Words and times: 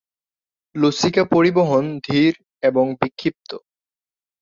লসিকা 0.75 1.23
পরিবহন 1.33 1.83
ধীর 1.99 2.33
এবং 2.63 2.85
বিক্ষিপ্ত। 2.99 3.49